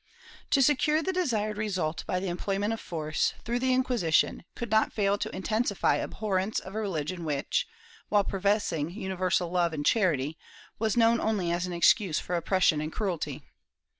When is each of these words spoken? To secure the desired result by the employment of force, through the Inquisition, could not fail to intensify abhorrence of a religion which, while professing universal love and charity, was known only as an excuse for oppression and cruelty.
To 0.49 0.63
secure 0.63 1.03
the 1.03 1.13
desired 1.13 1.57
result 1.57 2.03
by 2.07 2.19
the 2.19 2.25
employment 2.27 2.73
of 2.73 2.79
force, 2.81 3.35
through 3.45 3.59
the 3.59 3.71
Inquisition, 3.71 4.43
could 4.55 4.71
not 4.71 4.91
fail 4.91 5.15
to 5.19 5.29
intensify 5.29 5.97
abhorrence 5.97 6.59
of 6.59 6.73
a 6.73 6.81
religion 6.81 7.23
which, 7.23 7.67
while 8.09 8.23
professing 8.23 8.89
universal 8.89 9.49
love 9.51 9.73
and 9.73 9.85
charity, 9.85 10.39
was 10.79 10.97
known 10.97 11.21
only 11.21 11.51
as 11.51 11.67
an 11.67 11.73
excuse 11.73 12.17
for 12.17 12.35
oppression 12.35 12.81
and 12.81 12.91
cruelty. 12.91 13.43